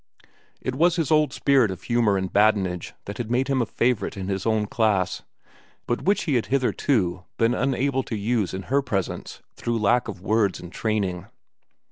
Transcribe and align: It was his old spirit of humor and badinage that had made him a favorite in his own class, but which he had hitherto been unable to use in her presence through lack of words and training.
It 0.61 0.73
was 0.73 0.95
his 0.95 1.11
old 1.11 1.31
spirit 1.31 1.69
of 1.69 1.83
humor 1.83 2.17
and 2.17 2.33
badinage 2.33 2.95
that 3.05 3.19
had 3.19 3.29
made 3.29 3.49
him 3.49 3.61
a 3.61 3.67
favorite 3.67 4.17
in 4.17 4.29
his 4.29 4.47
own 4.47 4.65
class, 4.65 5.21
but 5.85 6.01
which 6.01 6.23
he 6.23 6.33
had 6.33 6.47
hitherto 6.47 7.25
been 7.37 7.53
unable 7.53 8.01
to 8.05 8.15
use 8.17 8.51
in 8.55 8.63
her 8.63 8.81
presence 8.81 9.41
through 9.53 9.77
lack 9.77 10.07
of 10.07 10.19
words 10.19 10.59
and 10.59 10.71
training. 10.73 11.27